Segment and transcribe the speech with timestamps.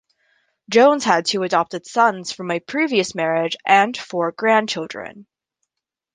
[0.67, 5.27] Jones had two adopted sons from a previous marriage, and four grandchildren.